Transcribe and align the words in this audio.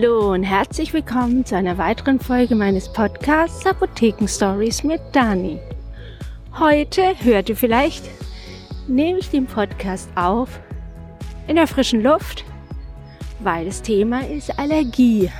Hallo 0.00 0.32
und 0.32 0.44
herzlich 0.44 0.92
willkommen 0.92 1.44
zu 1.44 1.56
einer 1.56 1.76
weiteren 1.76 2.20
Folge 2.20 2.54
meines 2.54 2.88
Podcasts 2.92 3.66
Apotheken 3.66 4.28
Stories 4.28 4.84
mit 4.84 5.00
Dani. 5.10 5.58
Heute 6.56 7.16
hört 7.24 7.48
ihr 7.48 7.56
vielleicht, 7.56 8.04
nehme 8.86 9.18
ich 9.18 9.30
den 9.30 9.46
Podcast 9.46 10.08
auf 10.14 10.60
in 11.48 11.56
der 11.56 11.66
frischen 11.66 12.00
Luft, 12.00 12.44
weil 13.40 13.66
das 13.66 13.82
Thema 13.82 14.24
ist 14.24 14.56
Allergie. 14.56 15.32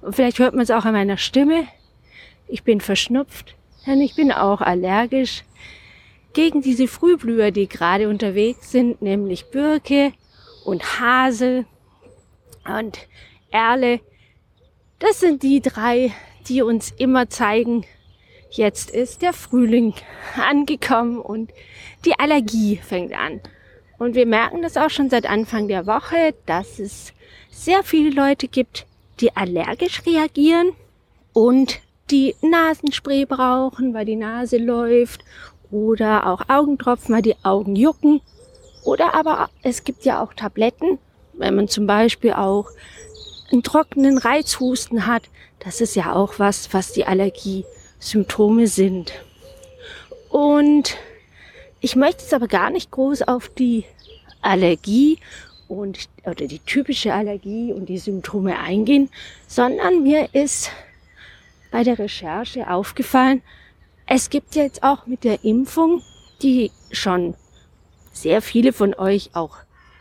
Und 0.00 0.14
vielleicht 0.14 0.38
hört 0.38 0.54
man 0.54 0.62
es 0.62 0.70
auch 0.70 0.86
an 0.86 0.94
meiner 0.94 1.18
Stimme. 1.18 1.66
Ich 2.46 2.62
bin 2.62 2.80
verschnupft, 2.80 3.54
denn 3.86 4.00
ich 4.00 4.14
bin 4.14 4.32
auch 4.32 4.62
allergisch 4.62 5.42
gegen 6.32 6.62
diese 6.62 6.88
Frühblüher, 6.88 7.50
die 7.50 7.68
gerade 7.68 8.08
unterwegs 8.08 8.70
sind, 8.70 9.02
nämlich 9.02 9.46
Birke 9.46 10.12
und 10.64 11.00
Hasel 11.00 11.66
und 12.66 12.98
Erle. 13.50 14.00
Das 14.98 15.20
sind 15.20 15.42
die 15.42 15.60
drei, 15.60 16.12
die 16.48 16.62
uns 16.62 16.92
immer 16.96 17.30
zeigen, 17.30 17.84
jetzt 18.50 18.90
ist 18.90 19.22
der 19.22 19.32
Frühling 19.32 19.94
angekommen 20.36 21.18
und 21.18 21.52
die 22.04 22.18
Allergie 22.18 22.76
fängt 22.76 23.14
an. 23.14 23.40
Und 23.98 24.14
wir 24.14 24.26
merken 24.26 24.62
das 24.62 24.76
auch 24.76 24.90
schon 24.90 25.10
seit 25.10 25.28
Anfang 25.28 25.66
der 25.66 25.86
Woche, 25.86 26.34
dass 26.46 26.78
es 26.78 27.12
sehr 27.50 27.82
viele 27.82 28.10
Leute 28.10 28.46
gibt, 28.46 28.86
die 29.20 29.34
allergisch 29.36 30.06
reagieren 30.06 30.72
und 31.32 31.80
die 32.10 32.34
Nasenspray 32.40 33.26
brauchen, 33.26 33.92
weil 33.94 34.04
die 34.04 34.16
Nase 34.16 34.58
läuft 34.58 35.24
oder 35.70 36.26
auch 36.26 36.48
Augentropfen, 36.48 37.14
weil 37.14 37.22
die 37.22 37.36
Augen 37.42 37.76
jucken. 37.76 38.20
Oder 38.84 39.14
aber 39.14 39.50
es 39.62 39.84
gibt 39.84 40.04
ja 40.04 40.22
auch 40.22 40.32
Tabletten, 40.34 40.98
wenn 41.34 41.54
man 41.54 41.68
zum 41.68 41.86
Beispiel 41.86 42.32
auch 42.32 42.70
einen 43.52 43.62
trockenen 43.62 44.18
Reizhusten 44.18 45.06
hat. 45.06 45.22
Das 45.58 45.80
ist 45.80 45.96
ja 45.96 46.14
auch 46.14 46.38
was, 46.38 46.72
was 46.72 46.92
die 46.92 47.04
Allergiesymptome 47.04 48.66
sind. 48.66 49.12
Und 50.30 50.96
ich 51.80 51.96
möchte 51.96 52.22
jetzt 52.22 52.34
aber 52.34 52.48
gar 52.48 52.70
nicht 52.70 52.90
groß 52.90 53.22
auf 53.22 53.48
die 53.48 53.84
Allergie 54.42 55.18
und 55.68 56.08
oder 56.24 56.46
die 56.46 56.60
typische 56.60 57.12
Allergie 57.12 57.72
und 57.72 57.86
die 57.86 57.98
Symptome 57.98 58.58
eingehen, 58.58 59.10
sondern 59.46 60.02
mir 60.02 60.28
ist 60.32 60.70
bei 61.70 61.84
der 61.84 61.98
Recherche 61.98 62.70
aufgefallen, 62.70 63.42
es 64.08 64.30
gibt 64.30 64.54
jetzt 64.54 64.82
auch 64.82 65.06
mit 65.06 65.22
der 65.22 65.44
Impfung, 65.44 66.02
die 66.42 66.72
schon 66.90 67.34
sehr 68.10 68.40
viele 68.40 68.72
von 68.72 68.94
euch 68.94 69.30
auch 69.34 69.58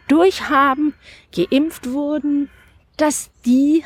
durchhaben, 0.08 0.94
geimpft 1.36 1.92
wurden, 1.92 2.50
dass 2.96 3.30
die 3.46 3.84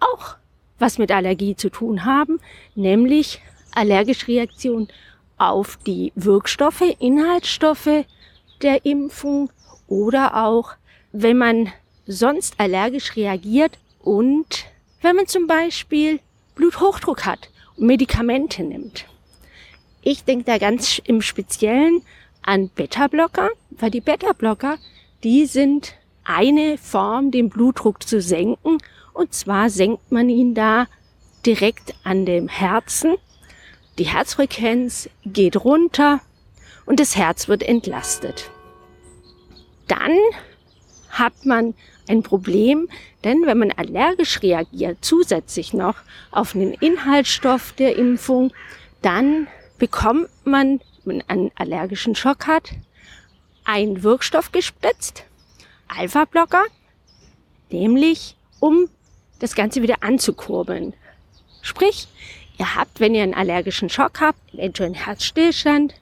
auch 0.00 0.36
was 0.78 0.98
mit 0.98 1.10
Allergie 1.10 1.56
zu 1.56 1.70
tun 1.70 2.04
haben, 2.04 2.40
nämlich 2.74 3.40
allergische 3.74 4.28
Reaktion 4.28 4.88
auf 5.38 5.78
die 5.78 6.12
Wirkstoffe, 6.14 6.84
Inhaltsstoffe 6.98 8.04
der 8.60 8.84
Impfung 8.84 9.50
oder 9.88 10.44
auch 10.44 10.74
wenn 11.12 11.38
man 11.38 11.72
sonst 12.06 12.60
allergisch 12.60 13.16
reagiert 13.16 13.78
und 14.00 14.66
wenn 15.00 15.16
man 15.16 15.26
zum 15.26 15.46
Beispiel 15.46 16.20
Bluthochdruck 16.54 17.24
hat 17.24 17.48
und 17.76 17.86
Medikamente 17.86 18.62
nimmt. 18.62 19.06
Ich 20.02 20.24
denke 20.24 20.44
da 20.44 20.58
ganz 20.58 21.00
im 21.04 21.22
Speziellen 21.22 22.02
an 22.42 22.68
Beta-Blocker, 22.68 23.50
weil 23.70 23.90
die 23.90 24.00
Beta-Blocker, 24.00 24.78
die 25.22 25.46
sind 25.46 25.94
eine 26.24 26.76
Form, 26.76 27.30
den 27.30 27.48
Blutdruck 27.48 28.02
zu 28.02 28.20
senken. 28.20 28.78
Und 29.12 29.32
zwar 29.32 29.70
senkt 29.70 30.10
man 30.10 30.28
ihn 30.28 30.54
da 30.54 30.88
direkt 31.46 31.94
an 32.02 32.26
dem 32.26 32.48
Herzen. 32.48 33.14
Die 33.98 34.06
Herzfrequenz 34.06 35.08
geht 35.24 35.64
runter 35.64 36.20
und 36.84 36.98
das 36.98 37.16
Herz 37.16 37.46
wird 37.46 37.62
entlastet. 37.62 38.50
Dann 39.86 40.16
hat 41.10 41.44
man 41.44 41.74
ein 42.08 42.24
Problem, 42.24 42.88
denn 43.22 43.46
wenn 43.46 43.58
man 43.58 43.70
allergisch 43.70 44.42
reagiert, 44.42 44.98
zusätzlich 45.02 45.72
noch 45.72 45.96
auf 46.32 46.56
einen 46.56 46.72
Inhaltsstoff 46.72 47.72
der 47.72 47.96
Impfung, 47.96 48.52
dann 49.02 49.46
bekommt 49.82 50.28
man, 50.44 50.80
wenn 51.02 51.16
man 51.16 51.24
einen 51.26 51.50
allergischen 51.56 52.14
Schock 52.14 52.46
hat, 52.46 52.70
einen 53.64 54.04
Wirkstoff 54.04 54.52
gespritzt, 54.52 55.24
Alpha-Blocker, 55.88 56.62
nämlich 57.72 58.36
um 58.60 58.88
das 59.40 59.56
Ganze 59.56 59.82
wieder 59.82 60.04
anzukurbeln. 60.04 60.94
Sprich, 61.62 62.06
ihr 62.60 62.76
habt, 62.76 63.00
wenn 63.00 63.16
ihr 63.16 63.24
einen 63.24 63.34
allergischen 63.34 63.88
Schock 63.88 64.20
habt, 64.20 64.54
eventuell 64.54 64.90
einen 64.90 65.04
Herzstillstand 65.04 65.94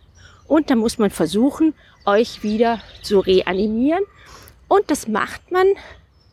und 0.46 0.68
dann 0.68 0.76
muss 0.76 0.98
man 0.98 1.08
versuchen, 1.08 1.72
euch 2.04 2.42
wieder 2.42 2.82
zu 3.00 3.20
reanimieren 3.20 4.04
und 4.68 4.90
das 4.90 5.08
macht 5.08 5.50
man 5.50 5.66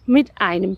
mit 0.05 0.31
einem 0.35 0.77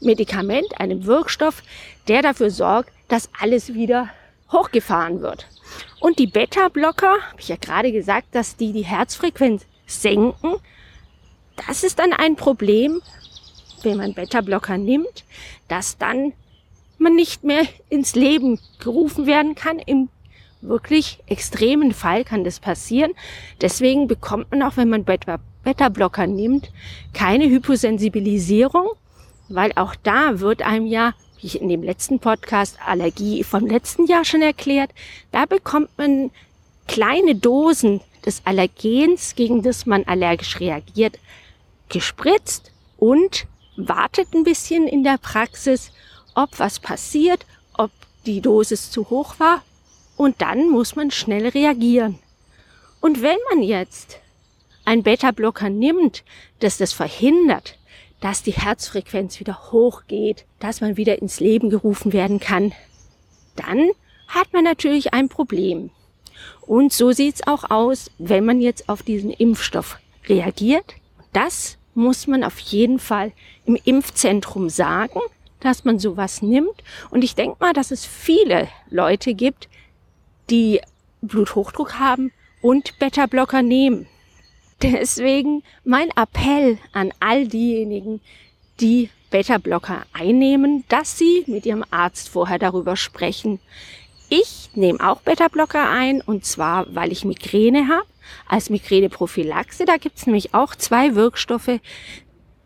Medikament, 0.00 0.80
einem 0.80 1.06
Wirkstoff, 1.06 1.62
der 2.08 2.22
dafür 2.22 2.50
sorgt, 2.50 2.90
dass 3.06 3.30
alles 3.40 3.72
wieder 3.72 4.08
hochgefahren 4.50 5.22
wird. 5.22 5.46
Und 6.00 6.18
die 6.18 6.26
Beta-Blocker, 6.26 7.12
habe 7.30 7.40
ich 7.40 7.48
ja 7.48 7.56
gerade 7.56 7.92
gesagt, 7.92 8.34
dass 8.34 8.56
die 8.56 8.72
die 8.72 8.84
Herzfrequenz 8.84 9.66
senken. 9.86 10.56
Das 11.66 11.84
ist 11.84 11.98
dann 11.98 12.12
ein 12.12 12.36
Problem, 12.36 13.00
wenn 13.82 13.98
man 13.98 14.14
Beta-Blocker 14.14 14.78
nimmt, 14.78 15.24
dass 15.68 15.98
dann 15.98 16.32
man 16.98 17.14
nicht 17.14 17.44
mehr 17.44 17.66
ins 17.88 18.14
Leben 18.14 18.60
gerufen 18.78 19.26
werden 19.26 19.54
kann. 19.54 19.78
Im 19.78 20.08
wirklich 20.62 21.18
extremen 21.26 21.92
Fall 21.92 22.24
kann 22.24 22.44
das 22.44 22.60
passieren. 22.60 23.12
Deswegen 23.60 24.06
bekommt 24.06 24.50
man 24.50 24.62
auch, 24.62 24.76
wenn 24.76 24.88
man 24.88 25.04
Beta 25.04 25.38
Beta-Blocker 25.64 26.26
nimmt, 26.26 26.72
keine 27.12 27.48
Hyposensibilisierung, 27.48 28.88
weil 29.48 29.72
auch 29.76 29.94
da 30.02 30.40
wird 30.40 30.62
einem 30.62 30.86
ja, 30.86 31.14
wie 31.42 31.48
ich 31.48 31.60
in 31.60 31.68
dem 31.68 31.82
letzten 31.82 32.20
Podcast 32.20 32.78
Allergie 32.86 33.42
vom 33.42 33.66
letzten 33.66 34.06
Jahr 34.06 34.24
schon 34.24 34.42
erklärt, 34.42 34.90
da 35.32 35.44
bekommt 35.44 35.90
man 35.98 36.30
kleine 36.86 37.34
Dosen 37.34 38.00
des 38.24 38.42
Allergens, 38.44 39.34
gegen 39.34 39.62
das 39.62 39.84
man 39.84 40.04
allergisch 40.04 40.60
reagiert, 40.60 41.18
gespritzt 41.88 42.70
und 42.96 43.46
wartet 43.76 44.32
ein 44.34 44.44
bisschen 44.44 44.86
in 44.86 45.02
der 45.02 45.18
Praxis, 45.18 45.90
ob 46.34 46.58
was 46.60 46.78
passiert, 46.78 47.44
ob 47.74 47.90
die 48.24 48.40
Dosis 48.40 48.90
zu 48.90 49.10
hoch 49.10 49.40
war 49.40 49.62
und 50.16 50.40
dann 50.40 50.70
muss 50.70 50.94
man 50.94 51.10
schnell 51.10 51.48
reagieren. 51.48 52.20
Und 53.00 53.20
wenn 53.20 53.38
man 53.50 53.64
jetzt 53.64 54.20
ein 54.84 55.02
Beta-Blocker 55.02 55.70
nimmt, 55.70 56.22
dass 56.60 56.78
das 56.78 56.92
verhindert, 56.92 57.76
dass 58.22 58.42
die 58.42 58.52
Herzfrequenz 58.52 59.40
wieder 59.40 59.72
hochgeht, 59.72 60.46
dass 60.60 60.80
man 60.80 60.96
wieder 60.96 61.20
ins 61.20 61.40
Leben 61.40 61.68
gerufen 61.68 62.14
werden 62.14 62.40
kann, 62.40 62.72
dann 63.56 63.90
hat 64.28 64.52
man 64.52 64.64
natürlich 64.64 65.12
ein 65.12 65.28
Problem. 65.28 65.90
Und 66.62 66.92
so 66.92 67.12
sieht's 67.12 67.46
auch 67.46 67.70
aus, 67.70 68.10
wenn 68.18 68.44
man 68.44 68.60
jetzt 68.60 68.88
auf 68.88 69.02
diesen 69.02 69.30
Impfstoff 69.30 69.98
reagiert. 70.28 70.94
Das 71.32 71.76
muss 71.94 72.28
man 72.28 72.44
auf 72.44 72.58
jeden 72.60 73.00
Fall 73.00 73.32
im 73.66 73.76
Impfzentrum 73.84 74.70
sagen, 74.70 75.20
dass 75.58 75.84
man 75.84 75.98
sowas 75.98 76.42
nimmt. 76.42 76.82
Und 77.10 77.24
ich 77.24 77.34
denke 77.34 77.56
mal, 77.58 77.72
dass 77.72 77.90
es 77.90 78.06
viele 78.06 78.68
Leute 78.88 79.34
gibt, 79.34 79.68
die 80.48 80.80
Bluthochdruck 81.22 81.98
haben 81.98 82.32
und 82.60 82.98
Beta-Blocker 83.00 83.62
nehmen. 83.62 84.06
Deswegen 84.82 85.62
mein 85.84 86.10
Appell 86.10 86.78
an 86.92 87.12
all 87.20 87.46
diejenigen, 87.46 88.20
die 88.80 89.10
Beta-Blocker 89.30 90.04
einnehmen, 90.12 90.84
dass 90.88 91.16
sie 91.16 91.44
mit 91.46 91.66
ihrem 91.66 91.84
Arzt 91.90 92.28
vorher 92.28 92.58
darüber 92.58 92.96
sprechen. 92.96 93.60
Ich 94.28 94.70
nehme 94.74 95.00
auch 95.00 95.20
Beta-Blocker 95.20 95.88
ein 95.88 96.20
und 96.20 96.44
zwar, 96.44 96.92
weil 96.94 97.12
ich 97.12 97.24
Migräne 97.24 97.88
habe. 97.88 98.06
Als 98.48 98.70
Migräneprophylaxe, 98.70 99.84
da 99.84 99.96
gibt 99.96 100.18
es 100.18 100.26
nämlich 100.26 100.54
auch 100.54 100.74
zwei 100.74 101.14
Wirkstoffe, 101.14 101.80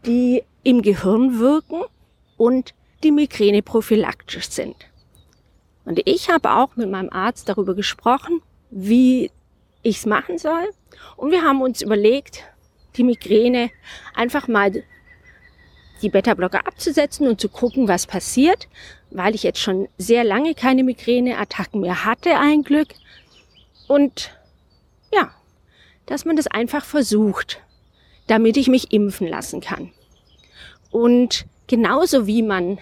die 0.04 0.42
im 0.62 0.82
Gehirn 0.82 1.38
wirken 1.38 1.82
und 2.36 2.74
die 3.02 3.10
Migräne 3.10 3.62
prophylaktisch 3.62 4.48
sind. 4.50 4.76
Und 5.84 6.00
ich 6.04 6.30
habe 6.30 6.52
auch 6.52 6.76
mit 6.76 6.90
meinem 6.90 7.10
Arzt 7.10 7.48
darüber 7.48 7.74
gesprochen, 7.74 8.42
wie 8.70 9.30
ich 9.82 9.98
es 9.98 10.06
machen 10.06 10.38
soll. 10.38 10.68
Und 11.16 11.30
wir 11.30 11.42
haben 11.42 11.62
uns 11.62 11.82
überlegt, 11.82 12.44
die 12.96 13.04
Migräne 13.04 13.70
einfach 14.14 14.48
mal 14.48 14.84
die 16.02 16.10
Beta-Blocker 16.10 16.66
abzusetzen 16.66 17.26
und 17.26 17.40
zu 17.40 17.48
gucken, 17.48 17.88
was 17.88 18.06
passiert, 18.06 18.68
weil 19.10 19.34
ich 19.34 19.42
jetzt 19.42 19.60
schon 19.60 19.88
sehr 19.98 20.24
lange 20.24 20.54
keine 20.54 20.84
Migräne-Attacken 20.84 21.80
mehr 21.80 22.04
hatte, 22.04 22.38
ein 22.38 22.62
Glück. 22.62 22.88
Und 23.88 24.30
ja, 25.12 25.30
dass 26.06 26.24
man 26.24 26.36
das 26.36 26.46
einfach 26.46 26.84
versucht, 26.84 27.60
damit 28.26 28.56
ich 28.56 28.68
mich 28.68 28.92
impfen 28.92 29.26
lassen 29.26 29.60
kann. 29.60 29.92
Und 30.90 31.46
genauso 31.66 32.26
wie 32.26 32.42
man 32.42 32.78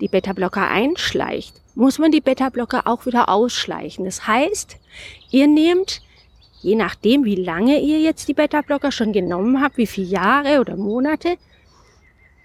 die 0.00 0.08
Beta-Blocker 0.08 0.68
einschleicht, 0.68 1.60
muss 1.74 1.98
man 1.98 2.10
die 2.10 2.20
Beta-Blocker 2.20 2.86
auch 2.86 3.06
wieder 3.06 3.28
ausschleichen. 3.28 4.04
Das 4.04 4.26
heißt, 4.26 4.76
ihr 5.30 5.46
nehmt, 5.46 6.02
je 6.62 6.74
nachdem, 6.74 7.24
wie 7.24 7.36
lange 7.36 7.80
ihr 7.80 8.00
jetzt 8.00 8.28
die 8.28 8.34
Beta-Blocker 8.34 8.92
schon 8.92 9.12
genommen 9.12 9.60
habt, 9.62 9.76
wie 9.76 9.86
viele 9.86 10.08
Jahre 10.08 10.60
oder 10.60 10.76
Monate, 10.76 11.36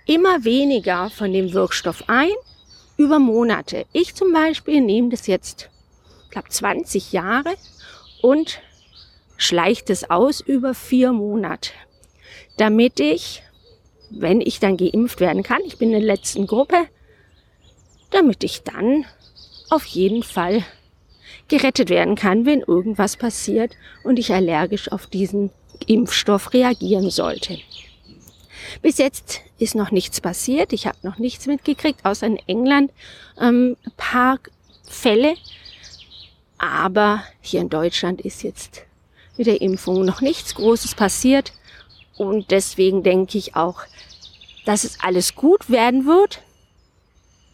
immer 0.06 0.44
weniger 0.44 1.10
von 1.10 1.32
dem 1.34 1.54
Wirkstoff 1.54 2.04
ein 2.08 2.32
über 2.98 3.20
Monate. 3.20 3.86
Ich 3.94 4.16
zum 4.16 4.34
Beispiel 4.34 4.82
nehme 4.82 5.10
das 5.10 5.28
jetzt, 5.28 5.70
glaube, 6.30 6.50
20 6.50 7.12
Jahre 7.12 7.56
und 8.22 8.62
schleicht 9.38 9.90
es 9.90 10.10
aus 10.10 10.42
über 10.42 10.74
vier 10.74 11.12
Monate, 11.12 11.72
damit 12.58 13.00
ich, 13.00 13.44
wenn 14.10 14.42
ich 14.42 14.60
dann 14.60 14.78
geimpft 14.78 15.20
werden 15.20 15.44
kann, 15.44 15.62
ich 15.66 15.78
bin 15.78 15.90
in 15.90 16.00
der 16.00 16.16
letzten 16.16 16.48
Gruppe, 16.48 16.88
damit 18.12 18.44
ich 18.44 18.62
dann 18.64 19.06
auf 19.70 19.86
jeden 19.86 20.24
Fall 20.24 20.64
gerettet 21.48 21.90
werden 21.90 22.16
kann, 22.16 22.46
wenn 22.46 22.62
irgendwas 22.62 23.18
passiert 23.18 23.76
und 24.04 24.18
ich 24.20 24.34
allergisch 24.34 24.92
auf 24.92 25.08
diesen 25.08 25.52
Impfstoff 25.88 26.54
reagieren 26.54 27.10
sollte. 27.10 27.60
Bis 28.82 28.98
jetzt 28.98 29.42
ist 29.60 29.76
noch 29.76 29.92
nichts 29.92 30.22
passiert. 30.22 30.74
Ich 30.74 30.88
habe 30.88 30.98
noch 31.04 31.18
nichts 31.18 31.46
mitgekriegt, 31.46 32.06
außer 32.06 32.28
in 32.28 32.38
England 32.48 32.92
ähm, 33.40 33.78
ein 33.86 33.92
paar 33.98 34.40
Fälle. 34.88 35.36
Aber 36.58 37.24
hier 37.42 37.62
in 37.62 37.70
Deutschland 37.70 38.22
ist 38.22 38.44
jetzt 38.44 38.84
mit 39.38 39.48
der 39.48 39.62
Impfung 39.62 40.06
noch 40.06 40.22
nichts 40.22 40.56
Großes 40.56 40.96
passiert. 40.96 41.54
Und 42.18 42.52
deswegen 42.52 43.04
denke 43.04 43.38
ich 43.38 43.56
auch, 43.56 43.82
dass 44.66 44.84
es 44.84 45.00
alles 45.02 45.36
gut 45.36 45.70
werden 45.70 46.06
wird. 46.06 46.42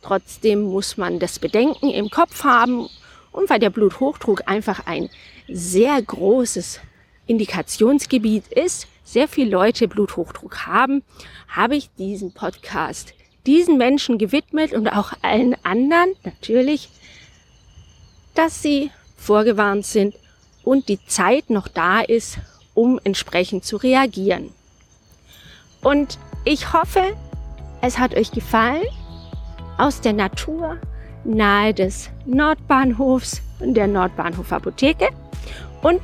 Trotzdem 0.01 0.61
muss 0.61 0.97
man 0.97 1.19
das 1.19 1.39
Bedenken 1.39 1.89
im 1.89 2.09
Kopf 2.09 2.43
haben 2.43 2.87
und 3.31 3.49
weil 3.49 3.59
der 3.59 3.69
Bluthochdruck 3.69 4.43
einfach 4.47 4.85
ein 4.85 5.09
sehr 5.47 6.01
großes 6.01 6.79
Indikationsgebiet 7.27 8.47
ist, 8.47 8.87
sehr 9.03 9.27
viele 9.27 9.51
Leute 9.51 9.87
Bluthochdruck 9.87 10.65
haben, 10.65 11.03
habe 11.47 11.75
ich 11.75 11.89
diesen 11.97 12.33
Podcast 12.33 13.13
diesen 13.45 13.77
Menschen 13.77 14.17
gewidmet 14.17 14.73
und 14.73 14.87
auch 14.89 15.13
allen 15.21 15.55
anderen 15.63 16.13
natürlich, 16.23 16.89
dass 18.35 18.61
sie 18.61 18.91
vorgewarnt 19.17 19.85
sind 19.85 20.15
und 20.63 20.87
die 20.87 21.03
Zeit 21.07 21.49
noch 21.49 21.67
da 21.67 22.01
ist, 22.01 22.37
um 22.73 22.99
entsprechend 23.03 23.65
zu 23.65 23.77
reagieren. 23.77 24.51
Und 25.81 26.19
ich 26.45 26.73
hoffe, 26.73 27.15
es 27.81 27.97
hat 27.97 28.13
euch 28.13 28.31
gefallen 28.31 28.85
aus 29.77 30.01
der 30.01 30.13
Natur 30.13 30.77
nahe 31.23 31.73
des 31.73 32.09
Nordbahnhofs 32.25 33.41
und 33.59 33.75
der 33.75 33.87
Nordbahnhof 33.87 34.51
Apotheke. 34.51 35.09
Und 35.81 36.01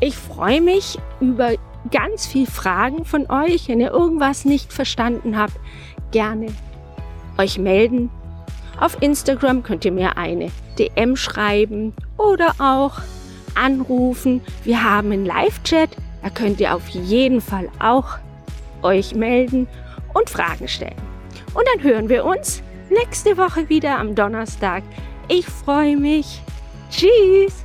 ich 0.00 0.16
freue 0.16 0.60
mich 0.60 0.98
über 1.20 1.52
ganz 1.90 2.26
viel 2.26 2.46
Fragen 2.46 3.04
von 3.04 3.30
euch. 3.30 3.68
Wenn 3.68 3.80
ihr 3.80 3.90
irgendwas 3.90 4.44
nicht 4.44 4.72
verstanden 4.72 5.38
habt, 5.38 5.54
gerne 6.10 6.46
euch 7.38 7.58
melden. 7.58 8.10
Auf 8.80 9.00
Instagram 9.00 9.62
könnt 9.62 9.84
ihr 9.84 9.92
mir 9.92 10.16
eine 10.16 10.50
DM 10.78 11.16
schreiben 11.16 11.92
oder 12.16 12.54
auch 12.58 13.00
anrufen. 13.54 14.40
Wir 14.64 14.82
haben 14.82 15.12
einen 15.12 15.26
Live-Chat. 15.26 15.90
Da 16.22 16.30
könnt 16.30 16.60
ihr 16.60 16.74
auf 16.74 16.88
jeden 16.88 17.40
Fall 17.40 17.68
auch 17.78 18.18
euch 18.82 19.14
melden 19.14 19.68
und 20.12 20.28
Fragen 20.30 20.68
stellen. 20.68 20.96
Und 21.54 21.64
dann 21.72 21.84
hören 21.84 22.08
wir 22.08 22.24
uns 22.24 22.62
nächste 22.94 23.36
Woche 23.36 23.68
wieder 23.68 23.98
am 23.98 24.14
Donnerstag. 24.14 24.82
Ich 25.28 25.46
freue 25.46 25.96
mich. 25.96 26.42
Tschüss. 26.90 27.63